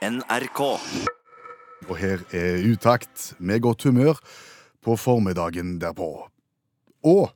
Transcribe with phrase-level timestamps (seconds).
[0.00, 0.60] NRK.
[1.88, 4.16] Og her er utakt med godt humør
[4.80, 6.08] på formiddagen derpå.
[7.04, 7.28] Og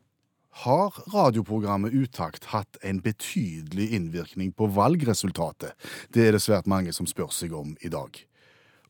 [0.65, 5.75] har radioprogrammet Utakt hatt en betydelig innvirkning på valgresultatet?
[6.09, 8.17] Det er det svært mange som spør seg om i dag.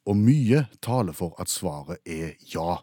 [0.07, 2.79] Og mye taler for at svaret er ja.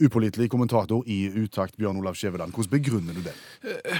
[0.00, 2.56] Upålitelig kommentator i Utakt, Bjørn Olav Skjæveland.
[2.56, 3.38] Hvordan begrunner du det?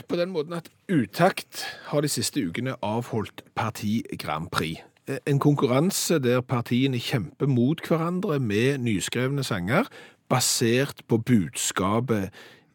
[0.09, 1.63] på den måten at Utakt
[1.93, 4.81] har de siste ukene avholdt Parti Grand Prix.
[5.27, 9.89] En konkurranse der partiene kjemper mot hverandre med nyskrevne sanger,
[10.31, 12.31] basert på budskapet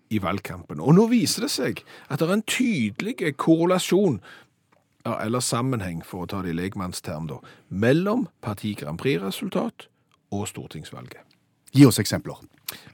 [0.09, 0.81] i valgkampen.
[0.81, 4.19] Og nå viser det seg at det er en tydelig korrelasjon,
[5.05, 7.37] eller sammenheng, for å ta det i legmannsterm, da,
[7.69, 9.87] mellom Parti Grand Prix-resultat
[10.33, 11.21] og stortingsvalget.
[11.75, 12.39] Gi oss eksempler.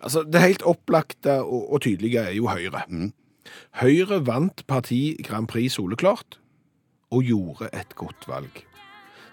[0.02, 2.84] Altså, Det helt opplagte og, og tydelige er jo Høyre.
[3.80, 6.40] Høyre vant Parti Grand Prix soleklart,
[7.12, 8.64] og gjorde et godt valg.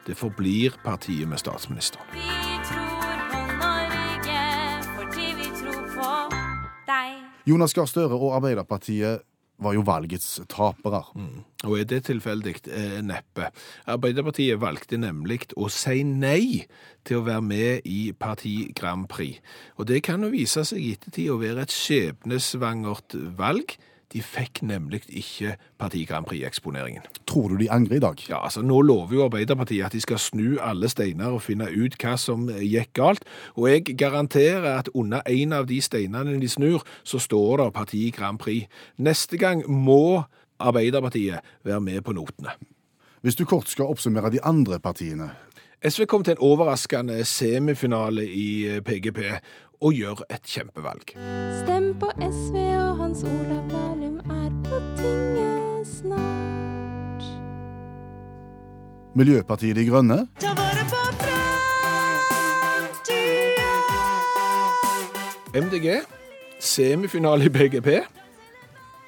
[0.07, 2.05] Det forblir partiet med statsministeren.
[2.13, 4.43] Vi tror på Norge
[4.97, 6.13] fordi vi tror på
[6.89, 7.25] deg.
[7.49, 9.25] Jonas Gahr Støre og Arbeiderpartiet
[9.59, 11.03] var jo valgets tapere.
[11.67, 12.55] Og er det tilfeldig?
[12.71, 13.51] Eh, neppe.
[13.91, 16.65] Arbeiderpartiet valgte nemlig å si nei
[17.05, 19.43] til å være med i Parti Grand Prix.
[19.77, 23.75] Og det kan jo vise seg i ettertid å være et skjebnesvangert valg.
[24.13, 27.03] De fikk nemlig ikke Parti Grand Prix-eksponeringen.
[27.29, 28.23] Tror du de angrer i dag?
[28.29, 31.99] Ja, altså Nå lover jo Arbeiderpartiet at de skal snu alle steiner og finne ut
[32.01, 33.29] hva som gikk galt.
[33.57, 38.09] Og jeg garanterer at under en av de steinene de snur, så står det Parti
[38.17, 38.65] Grand Prix.
[38.97, 40.25] Neste gang må
[40.59, 42.57] Arbeiderpartiet være med på notene.
[43.21, 45.31] Hvis du kort skal oppsummere de andre partiene,
[45.85, 49.19] SV kom til en overraskende semifinale i eh, PGP
[49.81, 51.15] og gjør et kjempevalg.
[51.63, 53.78] Stem på SV, og Hans Olav
[54.79, 57.23] Lahlum er tinget snart.
[59.15, 63.17] Miljøpartiet De Grønne Ta vare på framtida.
[65.55, 66.01] MDG,
[66.61, 67.89] semifinale i BGP.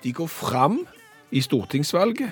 [0.02, 0.86] De går fram
[1.30, 2.30] i stortingsvalget,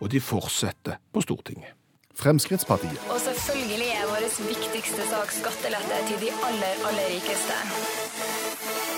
[0.00, 1.68] og de fortsetter på Stortinget.
[2.14, 7.52] Fremskrittspartiet Og selvfølgelig er vår viktigste sak skattelette til de aller, aller rikeste.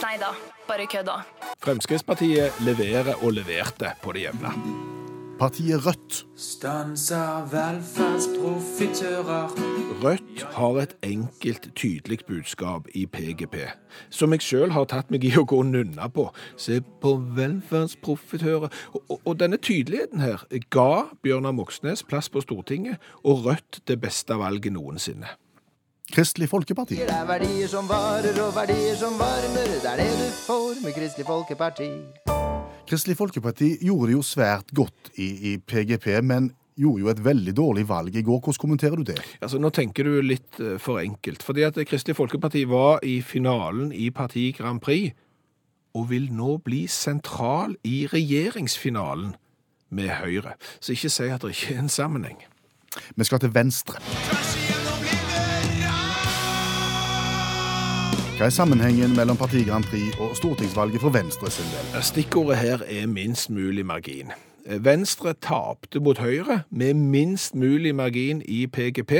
[0.02, 0.32] Nei da,
[0.68, 1.20] bare kødda.
[1.64, 4.50] Fremskrittspartiet leverer og leverte på det jevne.
[5.38, 9.48] Partiet Rødt Stanser velferdsprofitører.
[10.04, 13.56] Rødt har et enkelt, tydelig budskap i PGP,
[14.10, 16.28] som jeg sjøl har tatt meg i å gå nunna på.
[16.56, 18.70] Se på velferdsprofitører.
[18.94, 23.98] Og, og, og denne tydeligheten her ga Bjørnar Moxnes plass på Stortinget, og Rødt det
[24.06, 25.28] beste valget noensinne.
[26.12, 29.70] Kristelig Folkeparti Det er verdier som varer og verdier som varmer.
[29.80, 31.88] Det er det du får med Kristelig Folkeparti.
[32.84, 37.54] Kristelig Folkeparti gjorde det jo svært godt i, i PGP, men gjorde jo et veldig
[37.56, 38.40] dårlig valg i går.
[38.44, 39.16] Hvordan kommenterer du det?
[39.40, 41.42] Altså, Nå tenker du litt eh, for enkelt.
[41.42, 45.14] fordi at Kristelig Folkeparti var i finalen i Parti Grand Prix,
[45.94, 49.36] og vil nå bli sentral i regjeringsfinalen
[49.90, 50.58] med Høyre.
[50.80, 52.44] Så ikke si at det ikke er en sammenheng.
[53.16, 54.02] Vi skal til Venstre.
[58.34, 62.02] Hva er sammenhengen mellom Parti Grand Prix og stortingsvalget for Venstre sin del?
[62.02, 64.32] Stikkordet her er minst mulig margin.
[64.66, 69.12] Venstre tapte mot Høyre med minst mulig margin i PGP,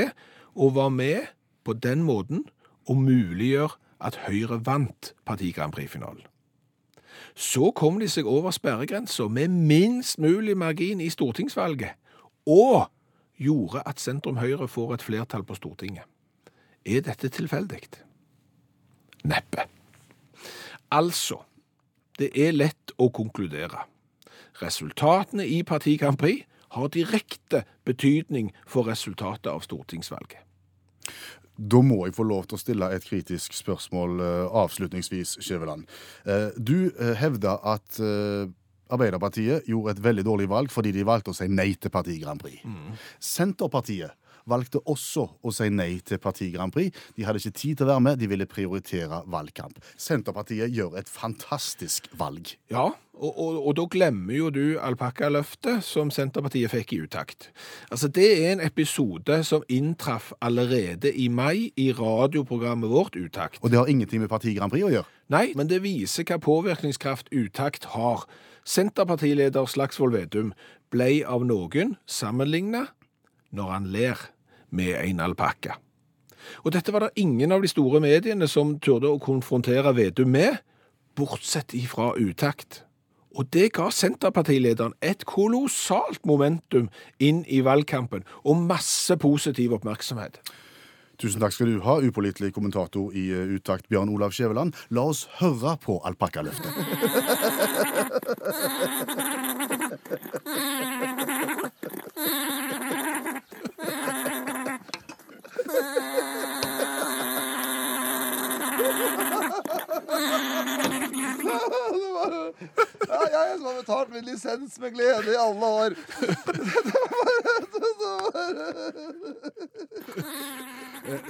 [0.55, 1.31] og var med
[1.63, 2.43] på den måten
[2.91, 6.27] å muliggjøre at Høyre vant Parti Grand Prix-finalen.
[7.35, 11.95] Så kom de seg over sperregrensa med minst mulig margin i stortingsvalget,
[12.45, 12.91] og
[13.39, 16.03] gjorde at sentrum Høyre får et flertall på Stortinget.
[16.85, 18.04] Er dette tilfeldig?
[19.25, 19.65] Neppe.
[20.93, 21.41] Altså,
[22.19, 23.85] det er lett å konkludere.
[24.61, 30.41] Resultatene i Parti Grand Prix har direkte betydning for resultatet av stortingsvalget.
[31.55, 35.85] Da må jeg få lov til å stille et kritisk spørsmål eh, avslutningsvis, Skjæveland.
[36.27, 38.49] Eh, du hevder at eh,
[38.91, 42.41] Arbeiderpartiet gjorde et veldig dårlig valg fordi de valgte å si nei til Parti Grand
[42.41, 42.59] Prix.
[43.23, 44.13] Senterpartiet
[44.49, 46.93] valgte også å si nei til Parti Grand Prix.
[47.17, 49.79] De hadde ikke tid til å være med, de ville prioritere valgkamp.
[49.97, 52.55] Senterpartiet gjør et fantastisk valg.
[52.73, 57.49] Ja, og, og, og da glemmer jo du alpakkaløftet som Senterpartiet fikk i utakt.
[57.89, 63.61] Altså, det er en episode som inntraff allerede i mai i radioprogrammet vårt Utakt.
[63.63, 65.07] Og det har ingenting med Parti Grand Prix å gjøre.
[65.31, 68.27] Nei, men det viser hva påvirkningskraft Utakt har.
[68.67, 70.51] Senterpartileder Slagsvold Vedum
[70.91, 72.91] ble av noen sammenlignet
[73.55, 74.23] når han ler
[74.69, 75.79] med en alpakka.
[76.63, 80.59] Og dette var det ingen av de store mediene som turde å konfrontere Vedum med,
[81.17, 82.83] bortsett ifra utakt.
[83.35, 86.89] Og det ga Senterpartilederen et kolossalt momentum
[87.19, 90.39] inn i valgkampen, og masse positiv oppmerksomhet.
[91.19, 94.75] Tusen takk skal du ha, upålitelig kommentator i eh, Utakt, Bjørn Olav Skjæveland.
[94.91, 96.71] La oss høre på alpakkaløftet.
[114.15, 115.97] min lisens med glede i alle år.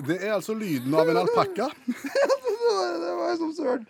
[0.07, 1.69] Det er altså lyden av en alpakka.
[1.85, 3.87] Det var som søren.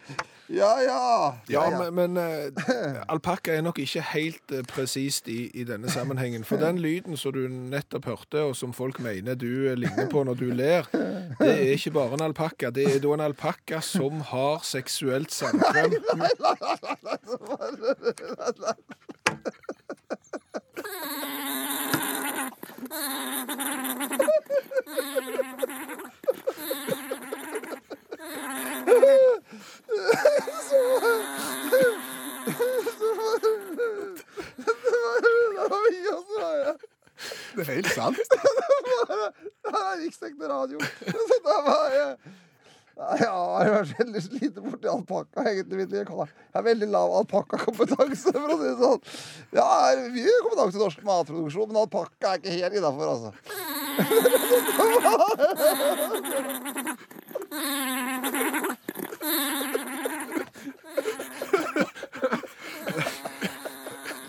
[0.48, 1.36] Ja, ja.
[1.48, 6.46] Ja, men, men uh, alpakka er nok ikke helt uh, presist i, i denne sammenhengen.
[6.46, 10.24] For den lyden som du nettopp hørte, og som folk mener du eh, ligner på
[10.24, 10.86] når du ler,
[11.40, 12.70] det er ikke bare en alpakka.
[12.70, 15.98] Det er da en alpakka som har seksuelt samkvem.
[15.98, 16.14] Det
[35.70, 36.76] var mye å si.
[37.56, 38.18] Det er helt sant.
[39.66, 40.80] Det er riksdekkende radio.
[41.30, 42.10] Så da var jeg
[42.96, 45.88] Nei, Ja, jeg har vært veldig sliten borti alpakka, egentlig.
[45.96, 46.08] Jeg
[46.56, 49.02] har veldig lav alpakkakompetanse, for å si det sånn.
[49.56, 53.30] Ja, jeg har mye kompetanse i norsk matproduksjon, men alpakka er ikke helt innafor, altså.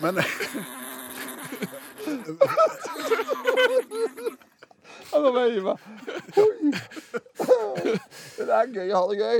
[0.01, 0.15] Men
[5.07, 5.77] Ja, nå må jeg gi meg.
[8.37, 9.39] Det er gøy å ha det gøy.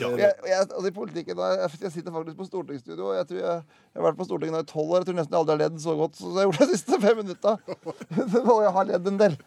[0.00, 3.10] Jeg, jeg, altså I politikken jeg, sitter faktisk på stortingsstudio.
[3.10, 5.02] og Jeg tror jeg, jeg har vært på Stortinget nå i tolv år.
[5.02, 7.20] Jeg tror nesten jeg aldri har ledd så godt som jeg gjorde de siste fem
[7.20, 7.56] minutta.
[8.54, 9.38] Og jeg har ledd en del.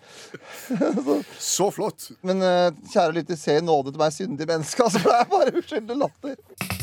[1.53, 2.11] så flott.
[2.27, 4.85] Men eh, kjære lytter, se i nåde til meg syndige menneske.
[4.85, 6.82] Altså, for det er bare uskyldig latter.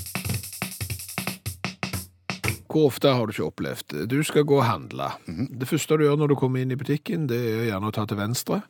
[2.71, 3.95] Hvor ofte har du ikke opplevd?
[4.07, 5.09] Du skal gå og handle.
[5.27, 8.05] Det første du gjør når du kommer inn i butikken, det er gjerne å ta
[8.07, 8.61] til venstre.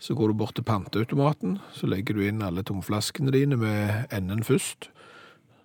[0.00, 4.40] Så går du bort til panteautomaten, så legger du inn alle tomflaskene dine med enden
[4.48, 4.88] først.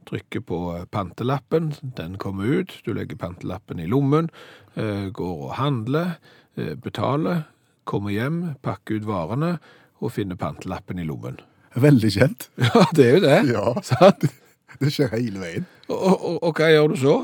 [0.09, 0.59] Trykker på
[0.91, 4.27] pantelappen, den kommer ut, du legger pantelappen i lommen,
[4.75, 6.17] eh, går og handler,
[6.57, 7.45] eh, betaler,
[7.85, 9.59] kommer hjem, pakker ut varene
[10.01, 11.39] og finner pantelappen i lommen.
[11.75, 12.49] Veldig kjent.
[12.59, 13.39] Ja, det er jo det.
[13.55, 13.73] Ja.
[13.87, 14.27] Sant?
[14.75, 15.65] Det skjer hele veien.
[15.87, 17.15] Og, og, og hva gjør du så?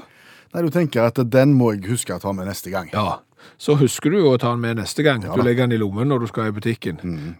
[0.51, 2.89] Nei, du tenker at den må jeg huske å ta med neste gang.
[2.91, 3.21] Ja,
[3.61, 5.23] så husker du å ta den med neste gang.
[5.25, 6.99] Ja du legger den i lommen når du skal i butikken.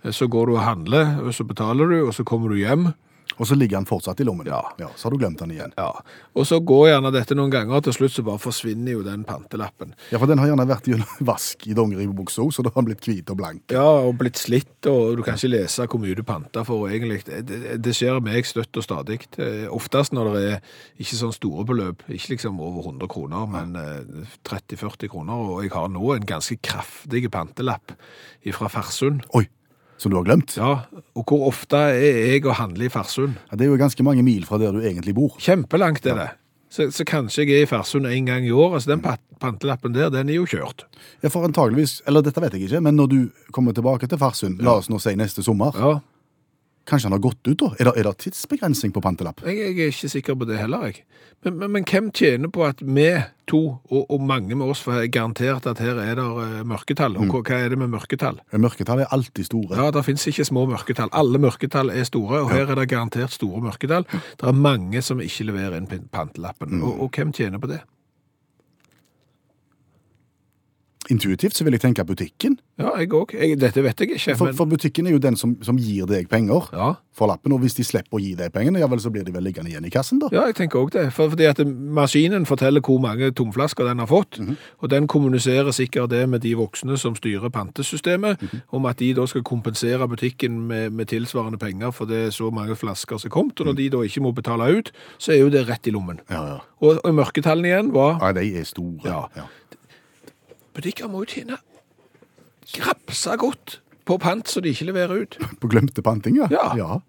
[0.10, 2.92] Så går du og handler, og så betaler du, og så kommer du hjem.
[3.38, 4.46] Og så ligger den fortsatt i lommen.
[4.46, 4.90] Ja.
[4.96, 5.72] Så har du glemt den igjen.
[5.78, 5.90] Ja,
[6.38, 9.24] Og så går gjerne dette noen ganger, og til slutt så bare forsvinner jo den
[9.26, 9.96] pantelappen.
[10.12, 12.92] Ja, for den har gjerne vært i en vask i dongeribuksa, så da har den
[12.92, 13.64] blitt hvit og blank.
[13.74, 16.90] Ja, og blitt slitt, og du kan ikke lese hvor mye du panter for.
[16.92, 17.22] egentlig.
[17.26, 19.22] Det, det, skjer meg støtt og stadig.
[19.42, 20.60] Eh, Oftest når det er
[21.02, 25.48] ikke sånn store beløp, ikke liksom over 100 kroner, men eh, 30-40 kroner.
[25.56, 27.96] Og jeg har nå en ganske kraftig pantelapp
[28.52, 29.26] fra Farsund.
[29.38, 29.48] Oi,
[30.02, 30.56] som du har glemt?
[30.58, 30.74] Ja,
[31.14, 33.38] og hvor ofte er jeg å handle i Farsund?
[33.52, 35.36] Ja, det er jo ganske mange mil fra der du egentlig bor.
[35.42, 36.30] Kjempelangt er det.
[36.72, 38.78] Så, så kanskje jeg er i Farsund en gang i år.
[38.78, 39.04] altså Den
[39.42, 40.86] pantelappen der, den er jo kjørt.
[41.22, 43.20] Ja, for antageligvis, eller dette vet jeg ikke, men når du
[43.52, 45.98] kommer tilbake til Farsund, la oss nå si neste sommer, Ja,
[46.90, 47.72] kanskje han har gått ut da?
[47.78, 49.44] Er det, er det tidsbegrensning på pantelapp?
[49.46, 51.06] jeg, jeg er ikke sikker på det heller, jeg.
[51.42, 53.08] Men, men, men hvem tjener på at vi
[53.50, 56.60] to, og, og mange med oss, for jeg er garantert at her er det eh,
[56.70, 57.18] mørketall?
[57.18, 58.38] Og hva, hva er det med mørketall?
[58.62, 59.80] Mørketall er alltid store.
[59.80, 61.10] Ja, det finnes ikke små mørketall.
[61.18, 64.06] Alle mørketall er store, og her er det garantert store mørketall.
[64.12, 66.12] Det er mange som ikke leverer inn pantelappen.
[66.14, 66.86] pantelappen.
[66.86, 67.82] Og, og hvem tjener på det?
[71.12, 73.34] Intuitivt så vil jeg tenke butikken, Ja, jeg òg.
[73.60, 74.36] Dette vet jeg ikke.
[74.36, 76.88] for, Men, for butikken er jo den som, som gir deg penger ja.
[77.14, 79.34] for lappen, og hvis de slipper å gi deg pengene, ja vel, så blir de
[79.36, 80.32] vel liggende igjen i kassen da.
[80.34, 81.04] Ja, jeg tenker også det.
[81.14, 84.40] For, fordi at maskinen forteller hvor mange tomflasker den har fått,
[84.80, 88.42] og den kommuniserer sikkert det med de voksne som styrer pantesystemet,
[88.74, 92.50] om at de da skal kompensere butikken med, med tilsvarende penger for det er så
[92.56, 95.44] mange flasker som er kommet, og når de da ikke må betale ut, så er
[95.44, 96.24] jo det rett i lommen.
[96.32, 96.60] Ja, ja.
[96.82, 99.06] Og, og mørketallene igjen var Ja, de er store.
[99.36, 99.46] Ja.
[100.76, 101.60] Butikker må jo tjene
[102.76, 105.38] grapsa godt på pant så de ikke leverer ut.
[105.62, 106.48] På glemte panting, ja.
[106.52, 106.72] Ja.
[106.78, 107.00] ja.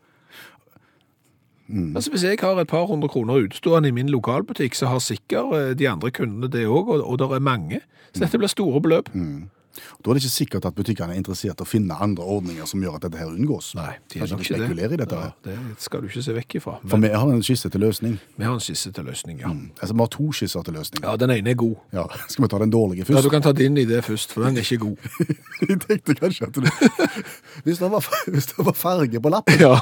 [1.96, 5.54] Altså Hvis jeg har et par hundre kroner utstående i min lokalbutikk, så har sikkert
[5.56, 7.80] eh, de andre kundene det òg, og, og det er mange.
[8.12, 9.08] Så dette blir store beløp.
[10.02, 12.82] Da er det ikke sikkert at butikkene er interessert i å finne andre ordninger som
[12.82, 13.72] gjør at dette her unngås.
[13.78, 14.92] Nei, de er nok ikke det.
[14.92, 15.20] i dette.
[15.22, 16.74] Ja, det skal du ikke se vekk ifra.
[16.88, 18.18] For vi har en skisse til løsning.
[18.36, 19.48] vi har en skisse til løsning, ja.
[19.80, 21.02] Altså, Vi har to skisser til løsning.
[21.04, 21.76] Ja, den ene er god.
[21.92, 23.16] Ja, Skal vi ta den dårlige først?
[23.18, 23.22] Ja.
[23.22, 24.96] Du kan ta din idé først, for den er ikke god.
[25.68, 26.60] Jeg tenkte kanskje at du
[27.64, 29.76] hvis, det var, hvis det var farge på lappen Ja,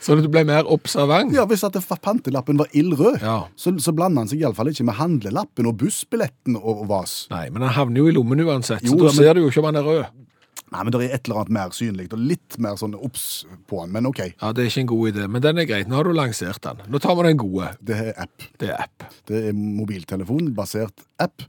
[0.00, 1.32] Sånn at du ble mer observant.
[1.34, 3.46] Ja, Hvis at det, pantelappen var ildrød, Ja.
[3.56, 7.14] så, så blander han seg iallfall ikke med handlelappen og bussbilletten og, og vas.
[7.32, 9.52] Nei, men han havner jo i lommen uansett, Jo, så da men- ser du jo
[9.52, 10.22] ikke om han er rød.
[10.66, 13.82] Nei, men det er et eller annet mer synlig og litt mer sånn obs på
[13.82, 13.92] han.
[13.94, 15.88] Men OK, Ja, Det er ikke en god idé, men den er greit.
[15.88, 16.80] Nå har du lansert den.
[16.90, 17.76] Nå tar vi den gode.
[17.80, 18.42] det er app.
[18.58, 19.04] Det er app.
[19.26, 21.42] Det er mobiltelefonbasert app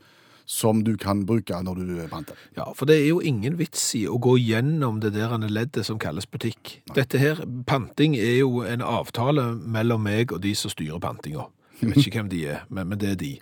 [0.45, 2.35] som du kan bruke når du panter.
[2.55, 5.99] Ja, for det er jo ingen vits i å gå gjennom det der leddet som
[5.99, 6.81] kalles butikk.
[6.95, 11.49] Dette her, panting er jo en avtale mellom meg og de som styrer pantinga.
[11.81, 13.33] Jeg vet ikke hvem de er, men, men det er de.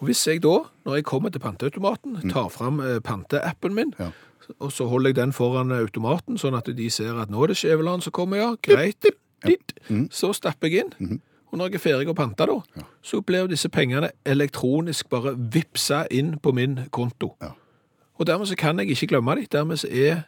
[0.00, 4.10] Og hvis jeg da, når jeg kommer til panteautomaten, tar fram eh, panteappen min, Ja.
[4.58, 7.56] og så holder jeg den foran automaten, sånn at de ser at nå er det
[7.60, 9.04] Skjæveland som kommer, ja, greit,
[9.44, 9.74] ditt.
[10.10, 11.20] så stapper jeg inn.
[11.52, 12.56] Og når jeg er ferdig å pante da,
[13.02, 17.34] så blir disse pengene elektronisk bare vipsa inn på min konto.
[17.42, 17.52] Ja.
[18.20, 19.46] Og dermed så kan jeg ikke glemme de.
[19.50, 20.22] Dermed så er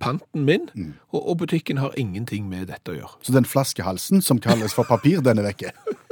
[0.00, 0.68] panten min,
[1.12, 3.14] og, og butikken har ingenting med dette å gjøre.
[3.24, 5.70] Så den flaskehalsen som kalles for papir, den er vekke.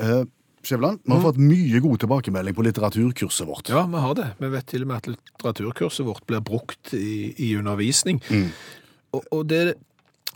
[0.00, 0.22] Eh,
[0.60, 3.70] Skjæveland, vi har fått mye god tilbakemelding på litteraturkurset vårt.
[3.72, 4.26] Ja, vi har det.
[4.42, 8.20] Vi vet til og med at litteraturkurset vårt blir brukt i, i undervisning.
[9.16, 9.62] Og, og det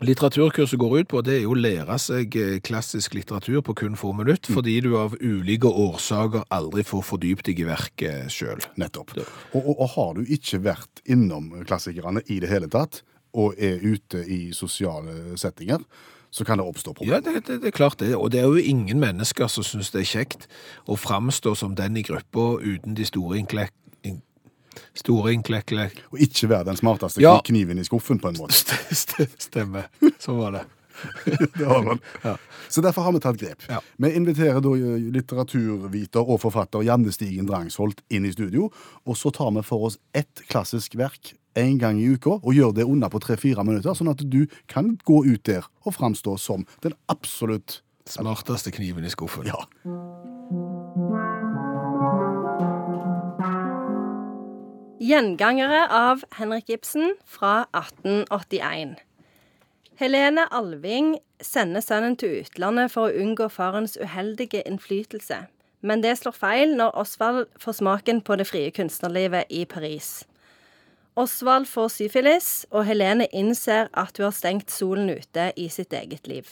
[0.00, 3.98] litteraturkurset går ut på, det er jo å lære seg eh, klassisk litteratur på kun
[4.00, 8.64] få minutter, fordi du av ulike årsaker aldri får fordypt deg i verket sjøl.
[8.80, 9.14] Nettopp.
[9.20, 13.02] Og, og, og har du ikke vært innom klassikerne i det hele tatt,
[13.34, 15.82] og er ute i sosiale settinger,
[16.34, 18.10] så kan det oppstå Ja, det, det, det er klart det.
[18.18, 20.48] Og det er jo ingen mennesker som syns det er kjekt
[20.90, 23.70] å framstå som den i gruppa uten de store inklekk...
[24.02, 24.22] in-
[24.98, 26.00] Store inklekklek...
[26.10, 27.36] Og ikke være den smarteste Ja.
[27.46, 28.74] kniven i skuffen, på en måte.
[29.38, 29.86] Stemmer.
[30.18, 30.64] Sånn var det.
[31.58, 31.98] Det har man.
[32.70, 33.62] Så derfor har vi tatt grep.
[33.70, 33.78] Ja.
[34.02, 38.68] Vi inviterer da eh, litteraturviter og forfatter Janne Stigen Drangsholt inn i studio,
[39.06, 42.74] og så tar vi for oss ett klassisk verk en gang i uka, og gjør
[42.76, 46.66] det unna på tre-fire minutter, sånn at du kan gå ut der og framstå som
[46.84, 49.46] den absolutt Smarteste kniven i skuffen.
[49.48, 49.64] Ja.
[55.00, 58.98] Gjengangere av Henrik Ibsen fra 1881.
[59.96, 65.46] Helene Alving sender sønnen til utlandet for å unngå farens uheldige innflytelse.
[65.84, 70.24] Men det slår feil når Osvald får smaken på det frie kunstnerlivet i Paris.
[71.16, 76.26] Osvald får syfilis, og Helene innser at hun har stengt solen ute i sitt eget
[76.26, 76.48] liv.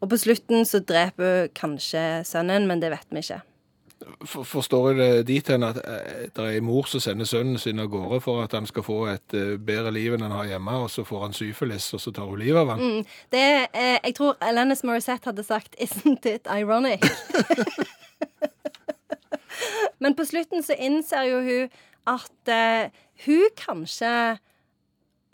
[0.00, 3.42] Og på slutten så dreper hun kanskje sønnen, men det vet vi ikke.
[4.24, 7.58] For, forstår jeg det dit hen at eh, det er en mor som sender sønnen
[7.60, 10.48] sin av gårde for at han skal få et eh, bedre liv enn han har
[10.54, 13.04] hjemme, og så får han syfilis, og så tar hun livet av han?
[13.32, 13.44] Det,
[13.76, 17.04] eh, jeg tror Alanis Morissette hadde sagt 'Isn't it ironic?'
[20.00, 21.68] Men på slutten så innser jo hun
[22.10, 24.12] at eh, hun kanskje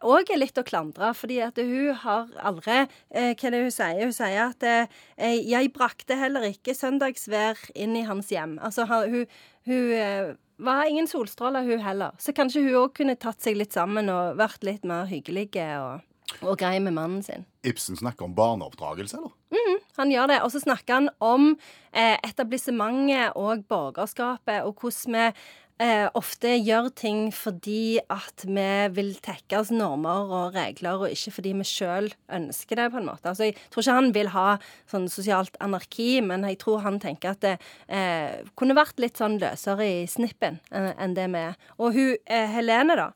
[0.05, 3.75] òg er litt å klandre, fordi at hun har aldri eh, Hva er det hun
[3.75, 4.03] sier?
[4.05, 8.59] Hun sier at eh, 'jeg brakte heller ikke søndagsvær inn i hans hjem'.
[8.61, 9.25] Altså hun,
[9.67, 12.13] hun eh, var ingen solstråler, hun heller.
[12.19, 16.05] Så kanskje hun òg kunne tatt seg litt sammen og vært litt mer hyggelig og,
[16.43, 17.45] og grei med mannen sin.
[17.67, 19.35] Ibsen snakker om barneoppdragelse, eller?
[19.97, 20.41] Han gjør det.
[20.45, 21.53] Og så snakker han om
[21.93, 25.27] eh, etablissementet og borgerskapet, og hvordan vi
[25.83, 28.67] eh, ofte gjør ting fordi at vi
[28.97, 33.29] vil tekkes normer og regler, og ikke fordi vi sjøl ønsker det, på en måte.
[33.31, 34.47] Altså, jeg tror ikke han vil ha
[34.91, 37.57] sånn sosialt anarki, men jeg tror han tenker at det
[37.89, 41.59] eh, kunne vært litt sånn løsere i snippen enn enn det vi er.
[41.81, 43.11] Og hun eh, Helene, da.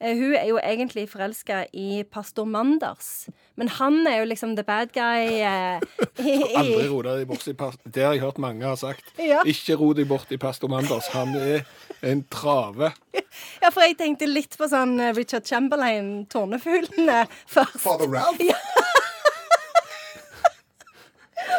[0.00, 4.64] Eh, Hun er jo egentlig forelska i pastor Manders, men han er jo liksom the
[4.66, 5.26] bad guy.
[5.40, 5.80] Eh,
[6.18, 7.90] i, Aldri ro deg bort i pastor...
[7.94, 9.12] Det har jeg hørt mange har sagt.
[9.18, 9.42] Ja.
[9.46, 11.08] Ikke ro deg bort i pastor Manders.
[11.14, 11.62] Han er
[12.02, 12.92] en trave.
[13.62, 17.80] ja, for jeg tenkte litt på sånn eh, Richard Chamberlain, Tårnefuglene, først.
[17.84, 18.42] Father Ralph?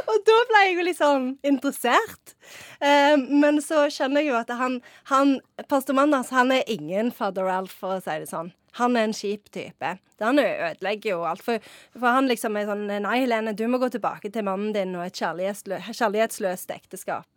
[0.06, 2.35] Og da ble jeg jo litt sånn interessert.
[2.80, 4.80] Eh, men så skjønner jeg jo at han,
[5.12, 5.38] han
[5.72, 8.54] pastor Manders han er ingen fader Ralph, for å si det sånn.
[8.76, 9.94] Han er en kjip type.
[10.20, 11.44] Han ødelegger jo alt.
[11.44, 11.64] For,
[11.96, 15.06] for han liksom er sånn Nei, Helene, du må gå tilbake til mannen din og
[15.08, 17.28] et kjærlighetsløst ekteskap.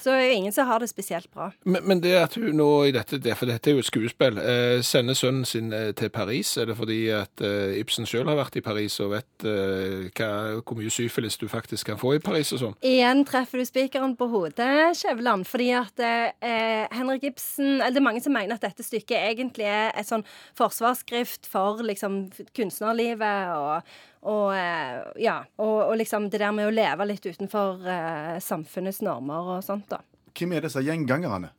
[0.00, 1.50] Så ingen som har det spesielt bra.
[1.64, 4.80] Men, men det at hun nå i dette, for dette er jo et skuespill, eh,
[4.86, 8.56] sender sønnen sin eh, til Paris, er det fordi at eh, Ibsen sjøl har vært
[8.56, 10.30] i Paris og vet eh, hva,
[10.64, 12.76] hvor mye syfilis du faktisk kan få i Paris og sånn?
[12.86, 14.96] Igjen treffer du spikeren på hodet.
[14.96, 15.44] Skjæveland.
[15.50, 19.68] Fordi at eh, Henrik Ibsen Eller det er mange som mener at dette stykket egentlig
[19.68, 20.24] er et sånn
[20.58, 22.22] forsvarsskrift for liksom
[22.56, 23.98] kunstnerlivet og,
[24.28, 29.00] og eh, ja, og, og liksom det der med å leve litt utenfor eh, samfunnets
[29.04, 30.02] normer og sånt, da.
[30.36, 31.52] Hvem er disse gjengangerne?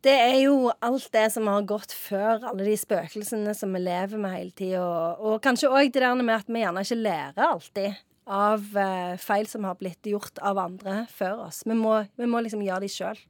[0.00, 4.20] Det er jo alt det som har gått før, alle de spøkelsene som vi lever
[4.20, 4.80] med hele tida.
[4.80, 7.98] Og, og kanskje òg det der med at vi gjerne ikke lærer alltid
[8.30, 11.62] av eh, feil som har blitt gjort av andre før oss.
[11.66, 13.20] Vi må, vi må liksom gjøre de sjøl.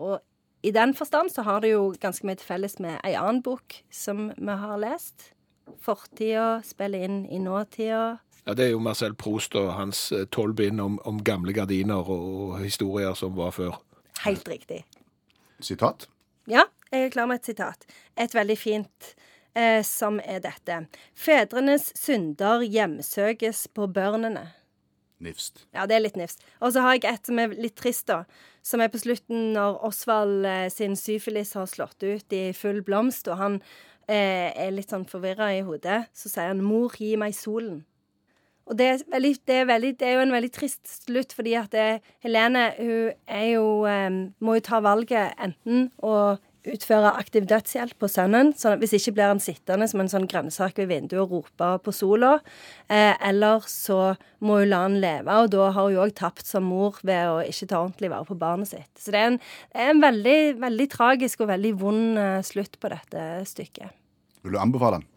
[0.00, 0.16] Og
[0.64, 3.82] i den forstand så har det jo ganske mye til felles med ei annen bok
[3.92, 5.33] som vi har lest.
[5.84, 8.18] Fortida spiller inn i nåtida.
[8.44, 12.04] Ja, Det er jo Marcel Proust og hans eh, tolv bind om, om gamle gardiner
[12.10, 13.78] og historier som var før.
[14.24, 14.84] Helt riktig.
[15.60, 16.08] Sitat.
[16.46, 17.86] Ja, jeg er klar med et sitat.
[18.20, 19.14] Et veldig fint
[19.56, 20.82] eh, som er dette.
[21.16, 24.50] Fedrenes synder hjemsøkes på børnene.
[25.24, 25.64] Nifst.
[25.72, 26.42] Ja, det er litt nifst.
[26.60, 28.24] Og så har jeg et som er litt trist, da.
[28.64, 33.30] Som er på slutten når Osvald eh, sin syfilis har slått ut i full blomst,
[33.32, 33.60] og han
[34.08, 36.04] eh, er litt sånn forvirra i hodet.
[36.14, 37.84] Så sier han 'Mor, gi meg solen'.
[38.66, 41.52] Og det er, veldig, det, er veldig, det er jo en veldig trist slutt, fordi
[41.60, 43.12] at det, Helene hun
[43.52, 48.94] jo, eh, må jo ta valget enten å utføre aktiv dødshjelp på sønnen, sånn hvis
[48.96, 52.38] ikke blir han sittende som en sånn grønnsak ved vinduet og rope på sola,
[52.88, 56.64] eh, eller så må hun la han leve, og da har hun òg tapt som
[56.64, 58.88] mor ved å ikke ta ordentlig vare på barnet sitt.
[58.96, 59.40] Så det er en,
[59.88, 63.92] en veldig, veldig tragisk og veldig vond eh, slutt på dette stykket.
[64.44, 65.10] Vil du anbefale den?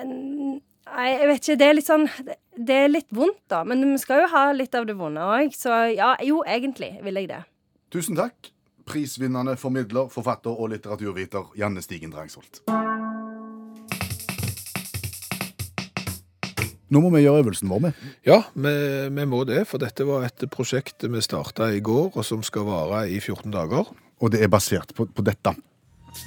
[0.00, 0.62] En-
[0.94, 1.54] Nei, jeg vet ikke.
[1.58, 3.64] Det er litt sånn det- Det er litt vondt, da.
[3.64, 5.50] Men vi skal jo ha litt av det vonde òg.
[5.56, 7.38] Så ja, jo, egentlig vil jeg det.
[7.90, 8.50] Tusen takk.
[8.84, 12.62] Prisvinnende formidler, forfatter og litteraturviter Janne Stigen Drangsholt.
[16.92, 18.00] Nå må vi gjøre øvelsen vår med.
[18.26, 18.74] Ja, vi,
[19.10, 22.68] vi må det, for dette var et prosjekt vi starta i går, og som skal
[22.68, 23.88] vare i 14 dager.
[24.22, 25.56] Og det er basert på, på dette.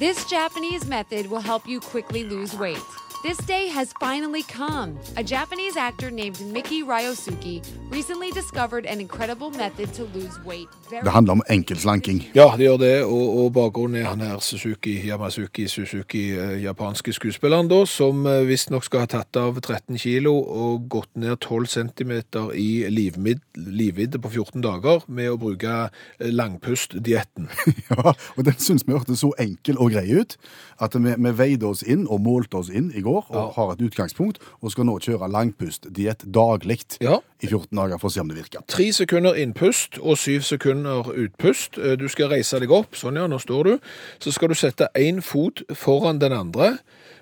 [0.01, 3.06] This Japanese method will help you quickly lose weight.
[3.23, 4.99] This day has finally come.
[5.17, 11.03] A Japanese actor named Miki Ryosuke recently discovered an incredible method to lose weight very
[11.03, 12.29] Det handler om enkeltslanking.
[12.33, 17.13] Ja, det gjør det, og, og bakgrunnen er han her Suzuki, Yamasuki Suzuki, eh, japanske
[17.13, 21.65] skuespilleren da, som eh, visstnok skal ha tatt av 13 kilo og gått ned 12
[21.73, 22.13] cm
[22.53, 27.49] i livvidde på 14 dager med å bruke eh, langpustdietten.
[27.87, 30.35] Ja, og den syns vi hørtes så enkel og grei ut
[30.83, 33.81] at vi, vi veide oss inn og målte oss inn i går og har et
[33.87, 37.19] utgangspunkt, og skal nå kjøre langpustdiett daglig Ja.
[37.41, 38.65] i 14 dager for å se om det virker.
[38.67, 41.77] Tre sekunder innpust og syv sekunder utpust.
[41.77, 43.79] Eh, Du skal reise deg opp, sånn ja, nå står du.
[44.19, 46.77] Så skal du sette én fot foran den andre,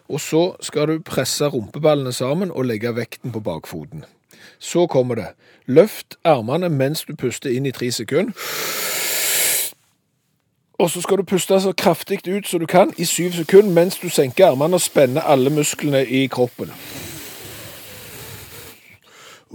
[0.10, 4.04] og så skal du presse rumpeballene sammen og legge vekten på bakfoten.
[4.60, 5.30] Så kommer det.
[5.68, 8.34] Løft armene mens du puster inn i tre sekunder.
[10.78, 14.00] Og så skal du puste så kraftig ut som du kan i syv sekunder mens
[14.00, 16.72] du senker armene og spenner alle musklene i kroppen.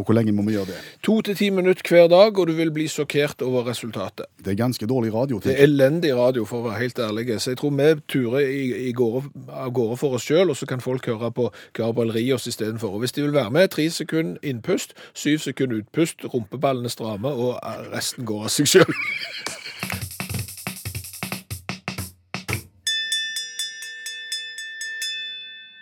[0.00, 0.78] Og hvor lenge må vi gjøre det?
[1.04, 4.26] To til ti minutter hver dag, og du vil bli sjokkert over resultatet.
[4.38, 5.38] Det er ganske dårlig radio.
[5.44, 7.26] Det er elendig radio, for å være helt ærlig.
[7.40, 11.32] Så jeg tror vi turer av gårde for oss sjøl, og så kan folk høre
[11.36, 12.96] på Gabriel Rios istedenfor.
[12.98, 17.58] Hvis de vil være med, tre sekunder innpust, syv sekunder utpust, rumpeballene stramme, og
[17.92, 18.94] resten går av seg sjøl.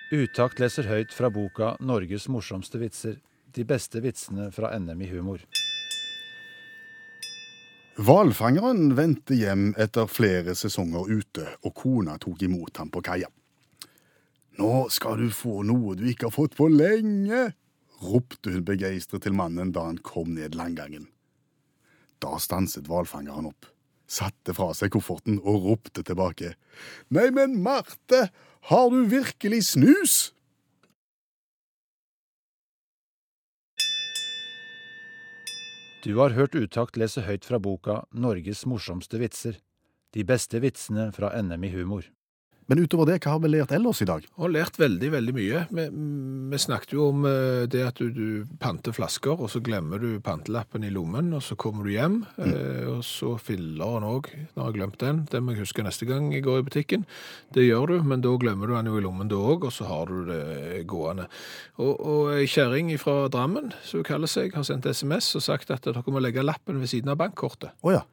[0.09, 3.18] Utakt leser høyt fra boka 'Norges morsomste vitser'.
[3.53, 5.42] De beste vitsene fra NM i humor.
[7.99, 13.29] Hvalfangeren vendte hjem etter flere sesonger ute, og kona tok imot ham på kaia.
[14.57, 17.53] Nå skal du få noe du ikke har fått på lenge,
[18.01, 21.09] ropte hun begeistret til mannen da han kom ned landgangen.
[22.23, 23.66] Da stanset hvalfangeren opp,
[24.09, 26.55] satte fra seg kofferten og ropte tilbake.
[27.12, 28.29] Nei, men Marte,
[28.61, 30.33] har du virkelig snus?
[36.05, 39.59] Du har hørt Utakt lese høyt fra boka 'Norges morsomste vitser'.
[40.14, 42.05] De beste vitsene fra NM i humor.
[42.69, 44.27] Men utover det, hva har vi lært ellers i dag?
[44.29, 45.61] Vi har lært veldig, veldig mye.
[45.73, 45.85] Vi,
[46.53, 50.19] vi snakket jo om eh, det at du, du panter flasker, og så glemmer du
[50.25, 52.53] pantelappen i lommen, og så kommer du hjem, mm.
[52.93, 54.29] og så filleren òg.
[54.53, 55.23] Nå har jeg glemt den.
[55.33, 57.09] Den må jeg huske neste gang jeg går i butikken.
[57.57, 59.89] Det gjør du, men da glemmer du den jo i lommen da òg, og så
[59.89, 61.25] har du det gående.
[61.81, 65.73] Og, og ei kjerring fra Drammen, som hun kaller seg, har sendt SMS og sagt
[65.73, 67.73] at dere må legge lappen ved siden av bankkortet.
[67.81, 68.05] Oh, ja.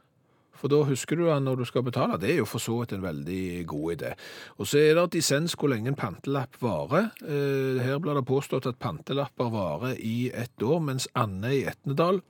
[0.66, 2.16] For da husker du den når du skal betale.
[2.18, 4.14] Det er jo for så vidt en veldig god idé.
[4.58, 7.12] Og så er det dissens hvor lenge en pantelapp varer.
[7.22, 12.24] Eh, Her blir det påstått at pantelapper varer i ett år, mens Anne i Etnedal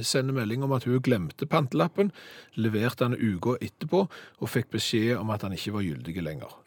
[0.00, 2.10] sender melding om at hun glemte pantelappen,
[2.58, 4.06] leverte han uka etterpå
[4.40, 6.58] og fikk beskjed om at han ikke var gyldig lenger.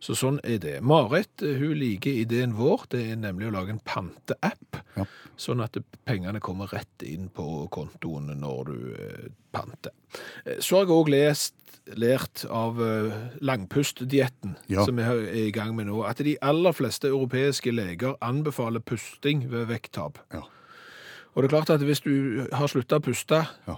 [0.00, 0.78] Så sånn er det.
[0.82, 5.04] Marit eh, hun liker ideen vår, det er nemlig å lage en panteapp, Ja.
[5.36, 5.76] sånn at
[6.08, 9.92] pengene kommer rett inn på kontoen når du eh, panter.
[10.46, 11.54] Eh, Så har jeg òg lest
[11.96, 12.76] lært av
[13.40, 14.84] langpustdietten Ja.
[14.84, 19.48] som vi er i gang med nå, at de aller fleste europeiske leger anbefaler pusting
[19.50, 20.18] ved vekttap.
[20.32, 20.42] Ja.
[21.34, 23.76] Og det er klart at hvis du har slutta å puste, Ja.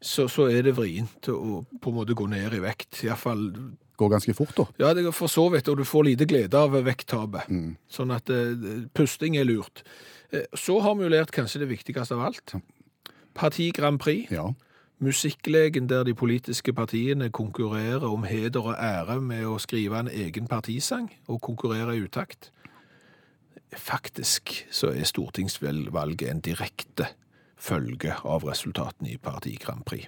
[0.00, 3.02] så, så er det vrient å på en måte gå ned i vekt.
[3.04, 3.52] Iallfall
[3.96, 4.66] Går ganske fort, da.
[4.78, 7.46] Ja, det går for så vidt, og du får lite glede av vekttapet.
[7.48, 7.76] Mm.
[7.86, 8.54] Sånn at uh,
[8.96, 9.84] pusting er lurt.
[10.34, 12.56] Eh, så har vi jo lært kanskje det viktigste av alt.
[13.34, 14.32] Parti Grand Prix.
[14.34, 14.48] Ja.
[15.02, 20.50] Musikklegen der de politiske partiene konkurrerer om heder og ære med å skrive en egen
[20.50, 22.50] partisang og konkurrere i utakt.
[23.74, 27.10] Faktisk så er stortingsvalget en direkte
[27.58, 30.06] følge av resultatene i Parti Grand Prix.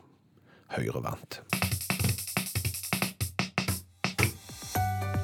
[0.75, 1.43] Høyre vant.